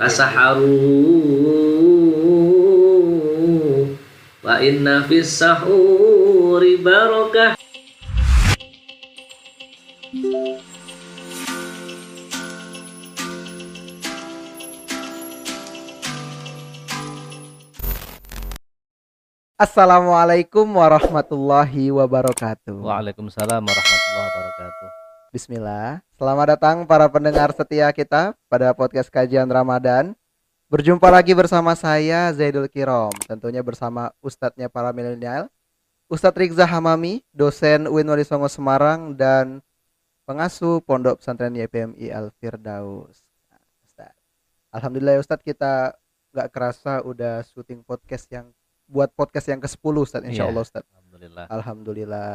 [0.00, 0.80] tasaharu
[4.40, 7.60] wa inna fis sahuri barakah
[19.60, 22.80] Assalamualaikum warahmatullahi wabarakatuh.
[22.80, 24.99] Waalaikumsalam warahmatullahi wabarakatuh.
[25.30, 26.02] Bismillah.
[26.18, 30.10] Selamat datang para pendengar setia kita pada podcast kajian Ramadan.
[30.66, 35.46] Berjumpa lagi bersama saya Zaidul Kirom, tentunya bersama ustadznya para milenial,
[36.10, 39.62] Ustadz Rizza Hamami, dosen UIN Wali Songo Semarang dan
[40.26, 43.22] pengasuh Pondok Pesantren YPMI Al Firdaus.
[43.50, 44.18] Nah, Ustadz.
[44.74, 45.94] Alhamdulillah ya Ustadz kita
[46.34, 48.50] nggak kerasa udah syuting podcast yang
[48.90, 50.50] buat podcast yang ke-10 Ustadz insya Iya.
[50.50, 50.90] Allah Ustadz.
[50.90, 51.46] Alhamdulillah.
[51.46, 52.30] Alhamdulillah.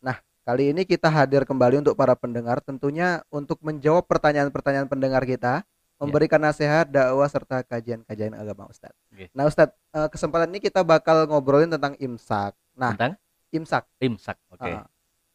[0.00, 0.16] Nah,
[0.50, 5.62] kali ini kita hadir kembali untuk para pendengar tentunya untuk menjawab pertanyaan-pertanyaan pendengar kita,
[5.96, 8.98] memberikan nasihat, dakwah serta kajian-kajian agama Ustadz.
[9.08, 9.30] Oke.
[9.30, 12.58] Nah, Ustadz, eh, kesempatan ini kita bakal ngobrolin tentang imsak.
[12.74, 13.14] Nah, Tentang
[13.50, 13.86] imsak.
[14.00, 14.42] imsak.
[14.50, 14.74] Oke.
[14.74, 14.90] Ah,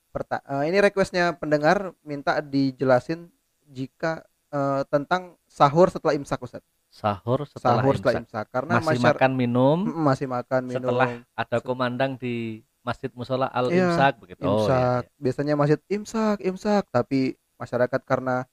[0.10, 3.32] perta- eh, ini requestnya pendengar minta dijelasin
[3.66, 6.68] jika eh, tentang sahur setelah imsak Ustadz.
[6.88, 8.24] Sahur setelah Sahur setelah imsak.
[8.26, 13.50] imsak karena Masih masyar- makan minum masih makan minum setelah ada komandang di Masjid Musola
[13.50, 14.46] Al Iya, Imsak begitu.
[14.46, 15.18] Oh, imsak iya, iya.
[15.18, 18.46] biasanya masjid imsak imsak tapi masyarakat karena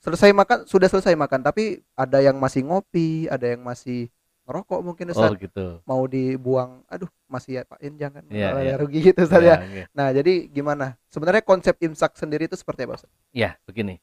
[0.00, 4.08] selesai makan sudah selesai makan tapi ada yang masih ngopi ada yang masih
[4.46, 5.82] ngerokok mungkin Oh Ustaz gitu.
[5.82, 8.74] mau dibuang aduh masih ya Pak In jangan Iya, malah iya.
[8.78, 9.82] rugi gitu Ustaz ya Ya, oke.
[9.92, 13.10] nah jadi gimana sebenarnya konsep imsak sendiri itu seperti apa Ustaz?
[13.34, 13.98] Ya, begini.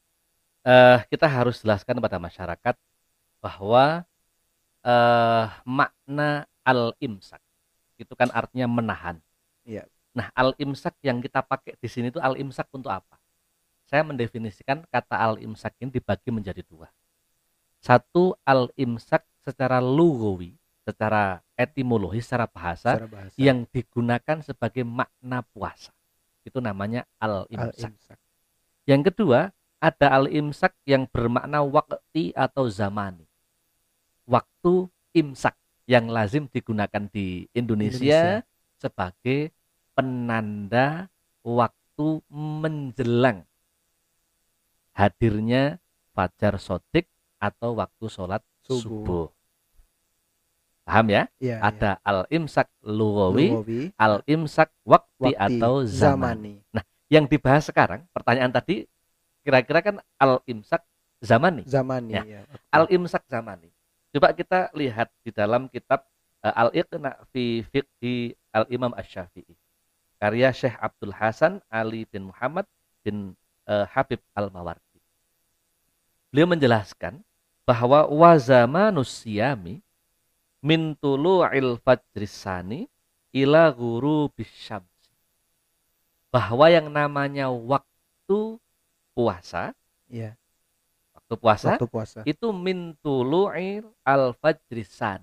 [0.62, 2.76] Eh kita harus jelaskan kepada masyarakat
[3.40, 4.04] bahwa
[4.84, 7.40] eh makna al-imsak
[7.96, 9.18] itu kan artinya menahan.
[9.64, 9.84] Iya.
[10.14, 13.18] Nah, al-imsak yang kita pakai di sini itu al-imsak untuk apa?
[13.90, 16.88] Saya mendefinisikan kata al-imsak ini dibagi menjadi dua.
[17.82, 25.92] Satu al-imsak secara lugawi, secara etimologi, secara bahasa secara bahasa yang digunakan sebagai makna puasa.
[26.46, 28.20] Itu namanya al-imsak.
[28.88, 29.52] Yang kedua,
[29.84, 33.28] ada al-imsak yang bermakna waktu atau zamani.
[34.24, 38.53] Waktu imsak yang lazim digunakan di Indonesia, Indonesia.
[38.84, 39.56] Sebagai
[39.96, 41.08] penanda
[41.40, 43.48] waktu menjelang
[44.92, 45.80] hadirnya
[46.12, 47.08] fajar sodik
[47.40, 48.80] atau waktu sholat Subuh.
[48.80, 49.28] subuh.
[50.84, 51.24] Paham ya?
[51.40, 52.92] Iya, Ada al-imsak iya.
[52.92, 53.48] lugawi,
[53.96, 58.90] al-imsak waktu, wakti, atau zamani zamani yang dibahas sekarang pertanyaan tadi
[59.46, 60.82] kira-kira kan al imsak
[61.22, 62.24] zamani zamani Ya.
[62.26, 62.42] ya.
[62.44, 62.68] waktu.
[62.74, 63.70] al imsak zamani
[64.10, 66.02] coba kita lihat di dalam kitab
[66.42, 69.58] al iqna fi fiqhi al imam asy-syafi'i.
[70.22, 72.64] Karya Syekh Abdul Hasan Ali bin Muhammad
[73.04, 73.36] bin
[73.68, 74.94] eh, Habib al Mawardi
[76.34, 77.22] beliau menjelaskan
[77.62, 79.86] bahwa wa zamanus siyami
[80.66, 82.90] min tulu'il fajris sani
[83.30, 85.14] ila ghurubis syamsi.
[86.34, 88.58] Bahwa yang namanya waktu
[89.14, 89.78] puasa
[90.10, 90.34] Iya,
[91.14, 92.20] waktu puasa waktu puasa.
[92.26, 95.22] itu min tulu'il al fajrisan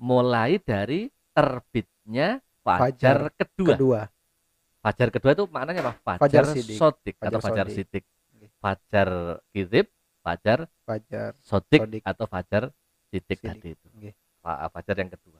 [0.00, 3.74] mulai dari terbitnya fajar, kedua.
[3.76, 4.00] kedua
[4.80, 6.76] fajar kedua itu maknanya apa fajar, Fajar sidik.
[6.80, 7.76] sodik Fajar atau fajar sodik.
[7.76, 8.04] sidik
[8.56, 9.08] fajar
[9.52, 9.86] kidib
[10.24, 12.02] fajar fajar sodik, Sodik.
[12.02, 12.62] atau fajar
[13.12, 13.50] sidik, Sidik.
[13.52, 13.86] tadi itu.
[14.40, 15.38] Fa- fajar yang kedua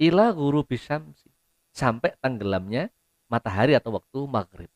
[0.00, 1.28] ila guru bisyamsi
[1.70, 2.88] sampai tenggelamnya
[3.28, 4.70] matahari atau waktu maghrib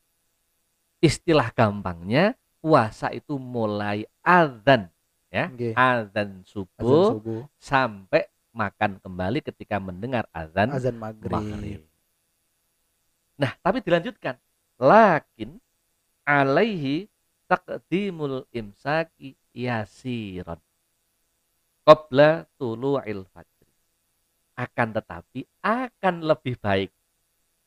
[0.99, 4.91] istilah gampangnya puasa itu mulai azan
[5.31, 8.27] ya azan azan subuh subuh sampai
[8.59, 11.81] makan kembali ketika mendengar azan azan maghrib maghrib.
[13.39, 14.35] Nah, tapi dilanjutkan.
[14.75, 15.63] Lakin
[16.27, 17.07] alaihi
[17.47, 20.59] taqdimul imsaki yasiron.
[21.87, 23.71] Qabla tulu'il fajri.
[24.59, 26.91] Akan tetapi akan lebih baik.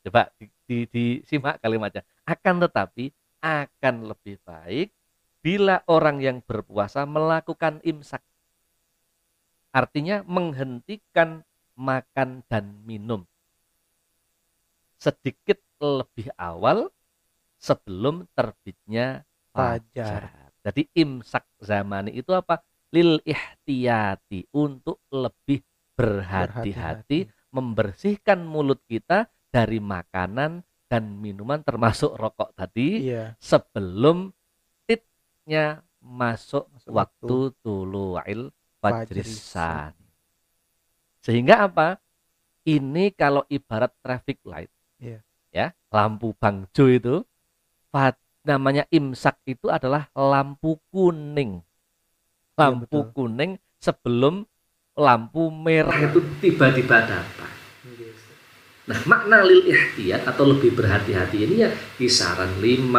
[0.04, 2.04] Coba di, di, disimak kalimatnya.
[2.28, 3.08] Akan tetapi
[3.40, 4.92] akan lebih baik
[5.42, 8.22] bila orang yang berpuasa melakukan imsak.
[9.72, 11.40] Artinya menghentikan
[11.74, 13.24] makan dan minum
[15.02, 16.86] sedikit lebih awal
[17.58, 20.32] sebelum terbitnya Fajar.
[20.64, 22.64] Jadi imsak zamani itu apa?
[22.88, 25.60] Lil ihtiyati untuk lebih
[25.92, 33.36] berhati-hati membersihkan mulut kita dari makanan dan minuman termasuk rokok tadi Iya.
[33.36, 34.32] sebelum
[34.88, 38.48] titnya masuk Masuk waktu tulu'il
[38.82, 39.94] Fajrisan.
[41.22, 42.02] Sehingga apa?
[42.66, 44.70] Ini kalau ibarat traffic light.
[44.98, 45.22] Iya.
[45.54, 47.22] Ya, lampu bangjo itu
[48.42, 51.62] namanya imsak itu adalah lampu kuning.
[52.52, 53.12] lampu betul.
[53.16, 54.44] kuning sebelum
[54.92, 57.52] lampu merah itu tiba-tiba datang.
[58.82, 62.92] Nah, makna lil ihtiyat atau lebih berhati-hati ini ya kisaran 5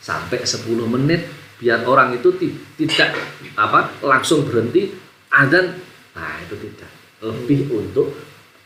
[0.00, 1.28] sampai 10 menit
[1.62, 3.14] biar orang itu ti- tidak
[3.54, 4.90] apa langsung berhenti
[5.30, 5.78] adzan.
[6.18, 6.90] Nah, itu tidak.
[7.22, 8.10] Lebih untuk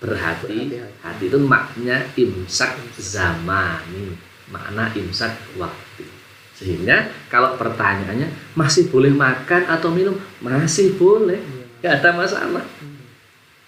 [0.01, 1.05] berhati Berhati-hati.
[1.05, 4.17] hati itu makna imsak zamani,
[4.49, 6.09] makna imsak waktu.
[6.57, 11.37] Sehingga kalau pertanyaannya masih boleh makan atau minum, masih boleh,
[11.85, 12.65] nggak ada masalah.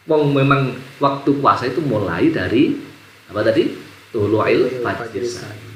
[0.08, 2.80] Wong memang waktu puasa itu mulai dari
[3.28, 3.87] apa tadi?
[4.08, 5.24] Tulu'il fajr.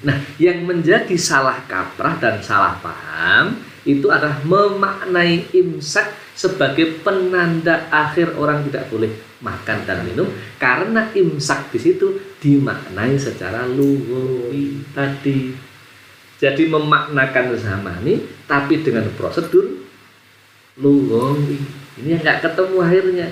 [0.08, 8.32] Nah, yang menjadi salah kaprah dan salah paham itu adalah memaknai imsak sebagai penanda akhir
[8.40, 9.12] orang tidak boleh
[9.42, 15.52] makan dan minum karena imsak di situ dimaknai secara lugawi tadi.
[16.40, 19.86] Jadi memaknakan zamani tapi dengan prosedur
[20.80, 21.60] lugawi.
[22.00, 23.28] Ini yang nggak ketemu akhirnya.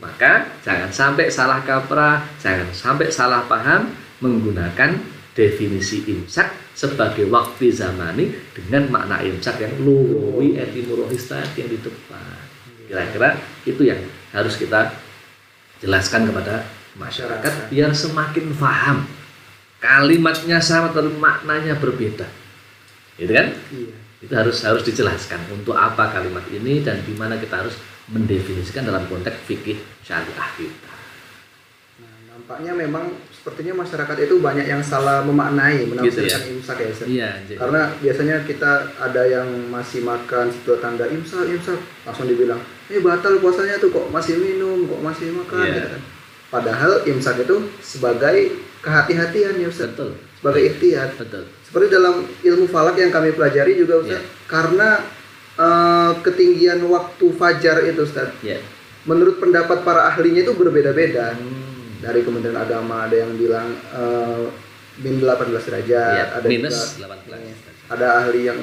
[0.00, 5.00] Maka jangan sampai salah kaprah, jangan sampai salah paham menggunakan
[5.34, 12.38] definisi imsak sebagai waktu zamani dengan makna imsak yang luwi etimologis tadi yang di depan.
[12.88, 13.28] Kira-kira
[13.68, 14.00] itu yang
[14.32, 14.92] harus kita
[15.80, 16.66] jelaskan kepada
[16.98, 19.08] masyarakat biar semakin paham.
[19.80, 22.28] Kalimatnya sama tapi maknanya berbeda.
[23.16, 23.56] Gitu kan?
[23.72, 23.96] Iya.
[24.20, 27.72] Itu harus harus dijelaskan untuk apa kalimat ini dan di mana kita harus
[28.12, 30.92] mendefinisikan dalam konteks fikih syariah kita.
[32.04, 37.08] Nah, nampaknya memang sepertinya masyarakat itu banyak yang salah memaknai menafsirkan imsak ya Ustaz.
[37.08, 42.60] Iya, jadi- Karena biasanya kita ada yang masih makan setelah tanda imsak, imsak langsung dibilang,
[42.86, 45.72] "Eh batal puasanya tuh kok masih minum, kok masih makan." Iya.
[45.74, 46.02] gitu kan.
[46.50, 48.36] Padahal imsak itu sebagai
[48.80, 51.08] kehati-hatian ya Ustaz, betul, sebagai ikhtiar.
[51.16, 51.48] betul.
[51.64, 54.44] Seperti dalam ilmu falak yang kami pelajari juga Ustaz, Iya.
[54.44, 54.90] karena
[55.56, 58.56] eh, ketinggian waktu fajar itu Ustaz, Ya.
[59.04, 61.36] menurut pendapat para ahlinya itu berbeda-beda.
[61.36, 61.59] Hmm.
[62.00, 64.44] Dari Kementerian Agama ada yang bilang eh,
[64.98, 67.92] min 18 derajat, Iya, ada minus juga 18.
[67.92, 68.60] ada ahli yang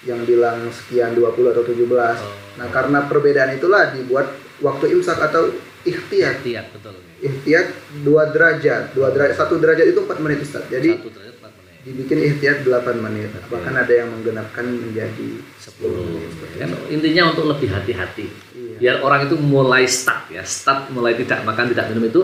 [0.00, 1.74] yang bilang sekian 20 atau 17.
[1.74, 2.32] Oh.
[2.56, 5.50] Nah, karena perbedaan itulah dibuat waktu imsak atau
[5.82, 6.38] ikhtiyat.
[6.38, 6.94] Ikhtiar, betul.
[7.18, 7.66] Ihtiyat
[8.00, 10.62] 2 derajat, 2 derajat, 1 derajat itu 4 menit Ustaz.
[10.66, 11.74] Jadi Satu derajat empat menit.
[11.82, 13.28] dibikin ihtiyat 8 menit.
[13.34, 13.48] Oke.
[13.50, 15.28] Bahkan ada yang menggenapkan menjadi
[15.58, 16.30] 10 10 menit.
[16.56, 18.76] kan intinya untuk lebih hati-hati Iya.
[18.78, 22.22] biar orang itu mulai start ya start mulai tidak makan tidak minum itu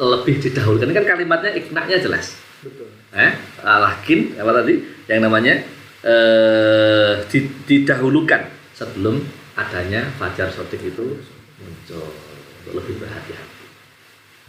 [0.00, 2.88] lebih didahulukan ini kan kalimatnya iknaknya jelas Betul.
[3.12, 4.74] eh lakin apa tadi
[5.06, 5.60] yang namanya
[6.00, 9.20] eh di- didahulukan sebelum
[9.54, 11.20] adanya fajar sotik itu
[11.60, 12.08] muncul
[12.64, 13.48] untuk lebih berhati-hati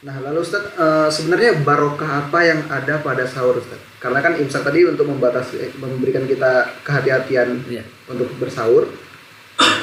[0.01, 3.77] Nah, lalu Ustaz, eh, sebenarnya barokah apa yang ada pada sahur Ustaz?
[4.01, 7.85] Karena kan imsak tadi untuk membatasi, eh, memberikan kita kehati-hatian Iya.
[8.09, 8.89] untuk bersahur.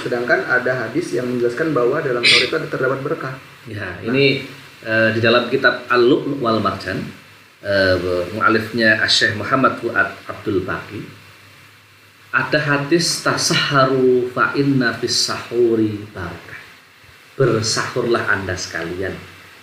[0.03, 3.35] Sedangkan ada hadis yang menjelaskan bahwa dalam sahur itu ada terdapat berkah.
[3.71, 4.43] Ya, ini
[4.85, 6.99] eh, di dalam kitab Al-Lu'lu' wal Marjan
[7.65, 7.97] eh,
[8.35, 11.19] mualifnya Syekh Muhammad Fuad Abdul Baqi
[12.29, 16.61] ada hadis tasaharu fa inna fis sahuri barakah.
[17.41, 19.17] Bersahurlah Anda sekalian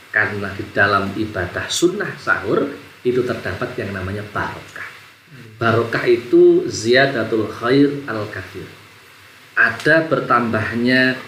[0.09, 2.65] karena di dalam ibadah sunnah sahur
[3.05, 4.89] itu terdapat yang namanya barokah.
[5.61, 8.65] Barokah itu ziyadatul khair al kafir.
[9.53, 11.21] Ada bertambahnya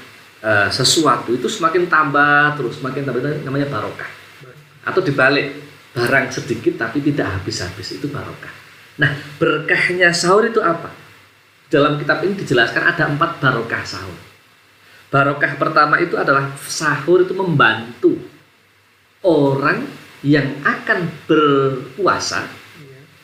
[0.43, 4.11] eh, sesuatu itu semakin tambah terus semakin tambah itu namanya barokah.
[4.87, 5.53] Atau dibalik
[5.97, 8.53] barang sedikit tapi tidak habis-habis itu barokah.
[9.01, 10.89] Nah berkahnya sahur itu apa?
[11.67, 14.19] Dalam kitab ini dijelaskan ada empat barokah sahur.
[15.07, 18.15] Barokah pertama itu adalah sahur itu membantu
[19.23, 19.87] orang
[20.25, 22.47] yang akan berpuasa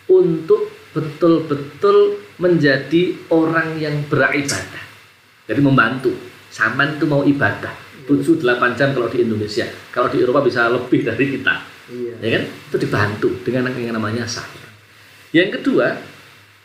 [0.08, 4.84] untuk betul-betul menjadi orang yang beribadah.
[5.50, 6.33] Jadi membantu.
[6.54, 7.74] Saman itu mau ibadah.
[8.06, 9.66] 7-8 jam kalau di Indonesia.
[9.90, 11.56] Kalau di Eropa bisa lebih dari kita.
[11.90, 12.14] Iya.
[12.22, 12.44] Ya kan?
[12.70, 14.62] Itu dibantu dengan yang namanya sahur.
[15.34, 15.98] Yang kedua,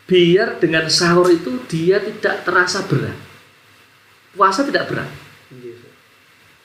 [0.04, 3.16] biar dengan sahur itu dia tidak terasa berat.
[4.36, 5.08] Puasa tidak berat.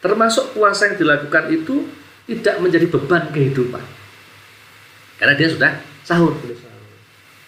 [0.03, 1.87] Termasuk puasa yang dilakukan itu
[2.27, 3.83] tidak menjadi beban kehidupan.
[5.15, 5.71] Karena dia sudah
[6.03, 6.35] sahur.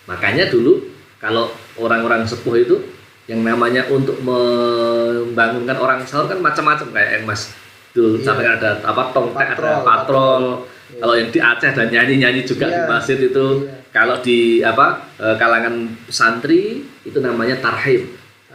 [0.08, 0.88] Makanya dulu
[1.20, 2.80] kalau orang-orang sepuh itu
[3.26, 7.50] yang namanya untuk membangunkan orang sahur kan macam-macam kayak yang Mas
[7.96, 8.26] dulu Iya.
[8.28, 10.44] sampai ada apa tongkat ada Patrol, patrol.
[10.86, 11.00] Iya.
[11.02, 12.90] Kalau yang di Aceh ada nyanyi-nyanyi juga di Iya.
[12.92, 13.48] masjid itu.
[13.66, 13.74] Iya.
[13.90, 15.76] Kalau di apa eh, kalangan
[16.12, 18.12] santri itu namanya tarhim.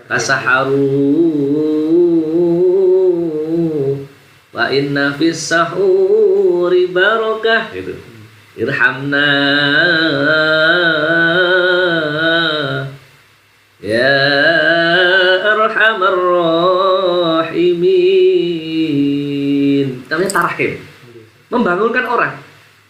[0.07, 0.87] Tasaharu
[4.51, 7.95] wa inna fis sahuri barakah gitu.
[8.59, 9.31] Irhamna
[13.81, 14.20] ya
[15.91, 16.15] arhamar
[17.51, 18.07] rahimin.
[20.07, 20.79] Namanya tarahim.
[21.51, 22.39] Membangunkan orang.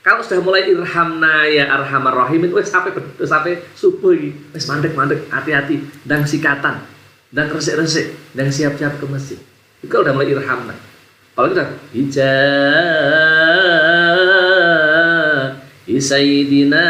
[0.04, 4.92] Kalau sudah mulai irhamna ya arhamar rahimin, wes sampai wes sampai subuh ini, wes mandek
[4.96, 6.80] mandek, hati-hati, dan sikatan,
[7.32, 9.36] dan resik-resik, dan siap-siap ke masjid.
[9.80, 10.76] Itu kalau udah mulai irhamna.
[11.36, 11.64] Kalau kita
[11.96, 12.28] hijab
[16.00, 16.84] Sayyidina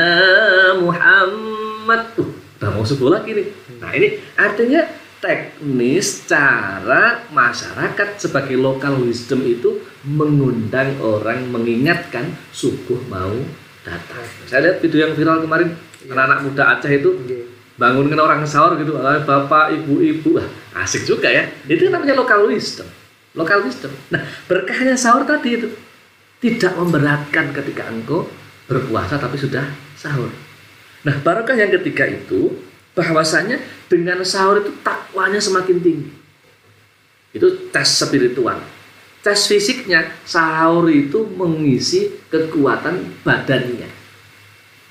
[0.78, 2.14] Muhammad.
[2.14, 2.30] Uh,
[2.62, 3.50] udah mau subuh lagi nih.
[3.82, 4.86] Nah ini artinya
[5.20, 13.36] teknis cara masyarakat sebagai local wisdom itu mengundang orang mengingatkan subuh mau
[13.84, 14.24] datang.
[14.48, 15.76] Saya lihat video yang viral kemarin
[16.08, 17.10] anak-anak muda Aceh itu
[17.76, 20.48] bangunkan orang sahur gitu, "Ah, bapak, ibu, ibu, Ah,
[20.84, 21.48] asik juga ya.
[21.68, 22.88] Itu namanya local wisdom.
[23.36, 23.92] Local wisdom.
[24.10, 25.68] Nah berkahnya sahur tadi itu
[26.40, 28.26] tidak memberatkan ketika engkau
[28.66, 30.32] berpuasa tapi sudah sahur.
[31.04, 32.49] Nah barokah yang ketiga itu
[33.00, 33.56] bahwasanya
[33.88, 36.12] dengan sahur itu takwanya semakin tinggi.
[37.32, 38.60] Itu tes spiritual.
[39.24, 43.88] Tes fisiknya sahur itu mengisi kekuatan badannya.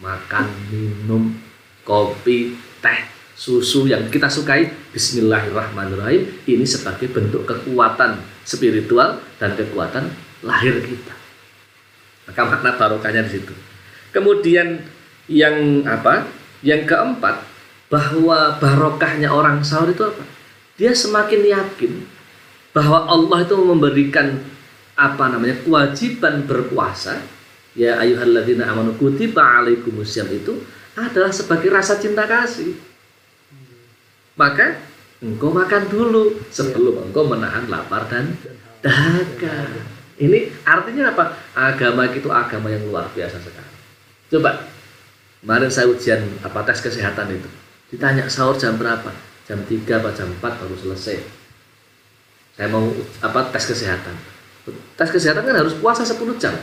[0.01, 1.37] Makan, minum,
[1.85, 2.99] kopi, teh,
[3.35, 10.09] susu yang kita sukai Bismillahirrahmanirrahim ini sebagai bentuk kekuatan spiritual dan kekuatan
[10.41, 11.15] lahir kita.
[12.29, 13.53] Maka makna barokahnya di situ.
[14.13, 14.81] Kemudian
[15.29, 16.25] yang apa?
[16.59, 17.47] Yang keempat,
[17.89, 20.23] bahwa barokahnya orang sahur itu apa?
[20.77, 21.93] Dia semakin yakin
[22.71, 24.39] bahwa Allah itu memberikan
[24.93, 27.19] apa namanya kewajiban berpuasa
[27.73, 30.61] ya ayyuhalladzina amanu kutiba alaikumusiyam itu
[30.93, 32.77] adalah sebagai rasa cinta kasih.
[34.37, 34.79] Maka
[35.19, 38.35] engkau makan dulu sebelum engkau menahan lapar dan
[38.79, 39.67] dahaga.
[40.19, 41.35] Ini artinya apa?
[41.55, 43.71] Agama itu agama yang luar biasa sekali.
[44.29, 44.67] Coba
[45.39, 47.49] kemarin saya ujian apa tes kesehatan itu.
[47.89, 49.09] Ditanya sahur jam berapa?
[49.49, 51.17] Jam 3 atau jam 4 baru selesai.
[52.53, 52.85] Saya mau
[53.23, 54.15] apa tes kesehatan.
[54.93, 56.53] Tes kesehatan kan harus puasa 10 jam.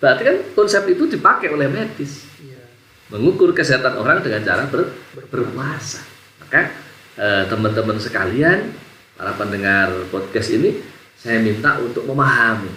[0.00, 2.24] Berarti kan konsep itu dipakai oleh medis.
[3.12, 4.88] Mengukur kesehatan orang dengan cara ber,
[5.28, 6.00] berpuasa.
[6.40, 6.72] Maka
[7.20, 8.72] eh, teman-teman sekalian,
[9.14, 10.80] para pendengar podcast ini,
[11.20, 12.72] saya minta untuk memahami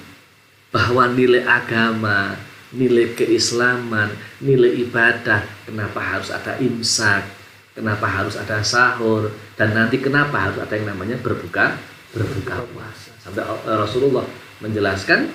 [0.69, 2.35] bahwa nilai agama,
[2.75, 4.11] nilai keislaman,
[4.43, 7.23] nilai ibadah, kenapa harus ada imsak,
[7.71, 11.79] kenapa harus ada sahur, dan nanti kenapa harus ada yang namanya berbuka
[12.11, 13.11] berbuka puasa.
[13.21, 14.23] Sampai Rasulullah
[14.63, 15.29] menjelaskan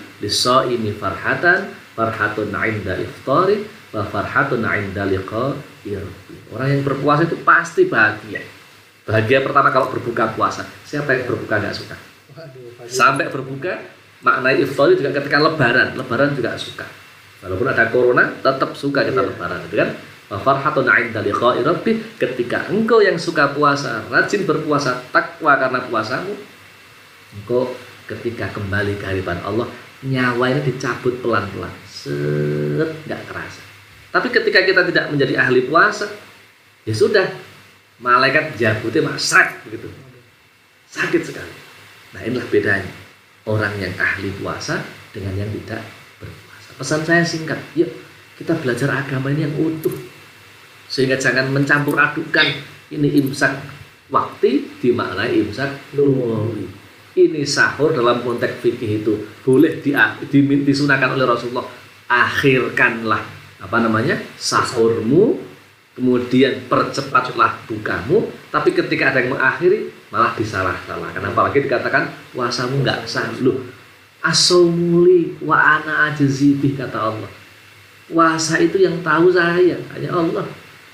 [0.68, 3.62] ini farhatan, farhatun inda iftari,
[3.92, 5.98] wa farhatun inda liqa'i
[6.54, 8.42] Orang yang berpuasa itu pasti bahagia.
[9.02, 10.62] Bahagia pertama kalau berbuka puasa.
[10.86, 11.96] Siapa yang berbuka nggak suka?
[12.86, 13.82] Sampai berbuka,
[14.22, 15.98] maknai iftari juga ketika lebaran.
[15.98, 16.86] Lebaran juga suka.
[17.42, 19.90] Walaupun ada corona, tetap suka kita lebaran, gitu kan?
[20.30, 26.32] Wa farhatun 'inda liqa'i rabbih ketika engkau yang suka puasa, rajin berpuasa, takwa karena puasamu,
[27.36, 27.74] engkau
[28.06, 29.66] ketika kembali ke hadapan Allah,
[30.06, 31.74] nyawa ini dicabut pelan-pelan.
[31.84, 33.62] Set, nggak kerasa.
[34.12, 36.06] Tapi ketika kita tidak menjadi ahli puasa,
[36.84, 37.26] ya sudah,
[38.02, 39.88] malaikat jabutnya masrak begitu.
[40.92, 41.54] Sakit sekali.
[42.12, 42.92] Nah inilah bedanya
[43.48, 44.84] orang yang ahli puasa
[45.14, 45.80] dengan yang tidak
[46.20, 46.51] berpuasa.
[46.76, 47.88] Pesan saya singkat, yuk
[48.36, 49.92] kita belajar agama ini yang utuh.
[50.88, 52.48] Sehingga jangan mencampur adukan
[52.92, 53.56] ini imsak
[54.12, 56.68] waktu dimaknai imsak lumawi.
[57.12, 59.12] Ini sahur dalam konteks fikih itu
[59.44, 59.92] boleh di,
[60.32, 61.68] di, disunahkan oleh Rasulullah.
[62.08, 63.20] Akhirkanlah
[63.62, 65.38] apa namanya sahurmu
[65.94, 73.28] kemudian percepatlah bukamu tapi ketika ada yang mengakhiri malah disalah-salahkan apalagi dikatakan puasamu nggak sah
[73.38, 73.60] lu
[74.22, 77.30] asomuli wa ana ajzibih kata Allah
[78.06, 80.46] puasa itu yang tahu saya hanya Allah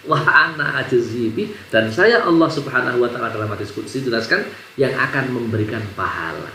[0.09, 4.49] wa ana ajzibi dan saya Allah Subhanahu wa taala dalam hadis qudsi jelaskan
[4.81, 6.49] yang akan memberikan pahala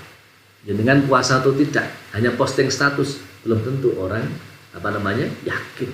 [0.63, 1.85] jadi dengan puasa atau tidak
[2.17, 4.25] hanya posting status belum tentu orang
[4.73, 5.91] apa namanya yakin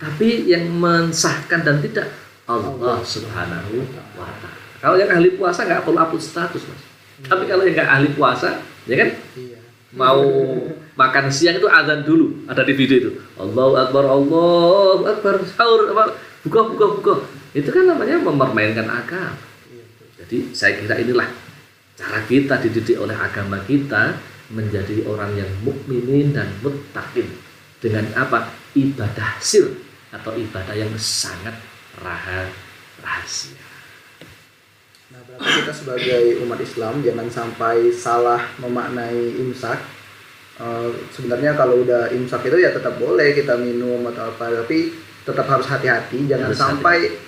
[0.00, 2.08] tapi yang mensahkan dan tidak
[2.44, 3.80] Allah Subhanahu
[4.20, 4.60] wa taala.
[4.84, 6.82] Kalau yang ahli puasa nggak perlu upload status, Mas.
[7.24, 9.10] Tapi kalau yang nggak ahli puasa, ya kan?
[9.94, 10.22] Mau
[10.98, 13.10] makan siang itu azan dulu, ada di video itu.
[13.38, 15.90] Allahu Akbar, Allahu Akbar, sahur,
[16.42, 17.14] buka, buka, buka.
[17.54, 19.38] Itu kan namanya mempermainkan agama.
[20.18, 21.30] Jadi saya kira inilah
[21.94, 24.18] cara kita dididik oleh agama kita
[24.50, 27.30] menjadi orang yang mukminin dan muttaqin
[27.78, 28.50] dengan apa?
[28.74, 29.70] Ibadah sir
[30.10, 31.54] atau ibadah yang sangat
[32.02, 33.73] rahasia.
[35.24, 39.80] Berarti kita sebagai umat Islam jangan sampai salah memaknai imsak.
[40.54, 44.94] Uh, sebenarnya kalau udah imsak itu ya tetap boleh kita minum atau apa, tapi
[45.26, 47.18] tetap harus hati-hati, jangan harus sampai hati.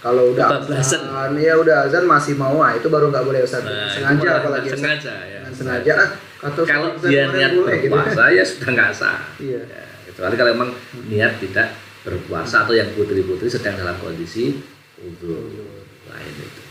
[0.00, 3.88] kalau udah azan ya udah azan masih mau ah itu baru nggak boleh Ustaz Nah,
[3.88, 5.40] sengaja apalagi sengaja ya.
[5.52, 6.08] Sengaja ah,
[6.40, 7.68] kata Kalau dia niat gitu.
[7.68, 9.20] berpuasa ya sudah nggak sah.
[9.36, 9.60] Iya.
[9.64, 10.70] Ya, kecuali kalau memang
[11.08, 11.68] niat tidak
[12.04, 14.56] berpuasa atau yang putri-putri sedang dalam kondisi
[15.04, 15.52] uzur
[16.08, 16.63] lain itu.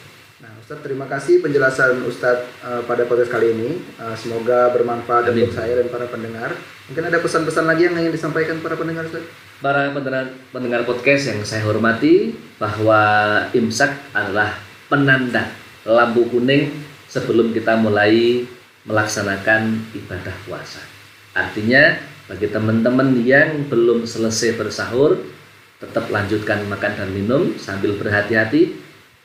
[0.63, 3.83] Ustadz terima kasih penjelasan Ustadz eh, pada podcast kali ini.
[3.99, 5.43] Eh, semoga bermanfaat Amin.
[5.43, 6.55] untuk saya dan para pendengar.
[6.87, 9.27] Mungkin ada pesan-pesan lagi yang ingin disampaikan para pendengar Ustadz?
[9.59, 12.31] Para pendengar, pendengar podcast yang saya hormati
[12.63, 13.03] bahwa
[13.51, 14.55] imsak adalah
[14.87, 15.51] penanda
[15.83, 16.71] lampu kuning
[17.11, 18.47] sebelum kita mulai
[18.87, 20.79] melaksanakan ibadah puasa.
[21.35, 21.99] Artinya
[22.31, 25.19] bagi teman-teman yang belum selesai bersahur
[25.83, 28.82] tetap lanjutkan makan dan minum sambil berhati-hati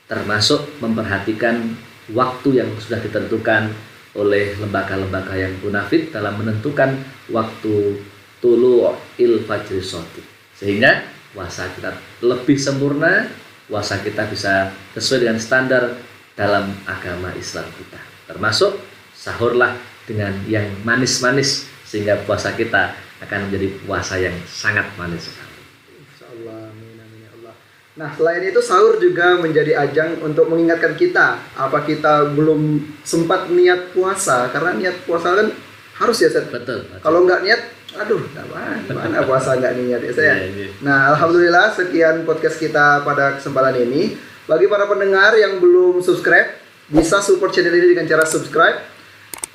[0.09, 1.77] termasuk memperhatikan
[2.17, 3.71] waktu yang sudah ditentukan
[4.17, 6.97] oleh lembaga-lembaga yang munafik dalam menentukan
[7.29, 8.01] waktu
[8.41, 8.89] tulu
[9.21, 10.25] il fajri shadiq.
[10.57, 11.93] sehingga puasa kita
[12.25, 13.29] lebih sempurna
[13.69, 16.01] puasa kita bisa sesuai dengan standar
[16.33, 18.81] dalam agama Islam kita termasuk
[19.13, 19.77] sahurlah
[20.09, 25.59] dengan yang manis-manis sehingga puasa kita akan menjadi puasa yang sangat manis sekali
[25.99, 27.55] Insya Allah, amin, amin ya Allah.
[27.99, 33.91] Nah, selain itu sahur juga menjadi ajang untuk mengingatkan kita apa kita belum sempat niat
[33.91, 35.51] puasa karena niat puasa kan
[35.99, 36.55] harus ya Ustadz.
[36.55, 37.61] betul, Kalau nggak niat,
[37.99, 40.35] aduh, mana, mana puasa nggak niat ya saya.
[40.47, 40.71] Iya.
[40.79, 44.15] Nah, alhamdulillah sekian podcast kita pada kesempatan ini.
[44.47, 46.55] Bagi para pendengar yang belum subscribe,
[46.87, 48.79] bisa support channel ini dengan cara subscribe.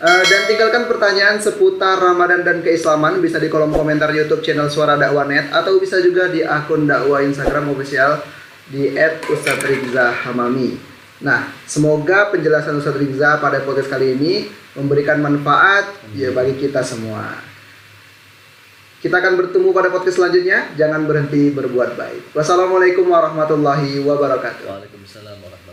[0.03, 4.99] Eh, dan tinggalkan pertanyaan seputar Ramadan dan keislaman bisa di kolom komentar YouTube channel Suara
[4.99, 8.19] Dakwah Net atau bisa juga di akun dakwah Instagram official
[8.67, 8.91] di
[9.31, 10.75] @ustadzrizzahamami.
[11.23, 17.39] Nah, semoga penjelasan Ustadz Rizza pada podcast kali ini memberikan manfaat ya bagi kita semua.
[18.99, 20.67] Kita akan bertemu pada podcast selanjutnya.
[20.75, 22.35] Jangan berhenti berbuat baik.
[22.35, 24.67] Wassalamualaikum warahmatullahi wabarakatuh.
[24.67, 25.72] Waalaikumsalam warahmatullahi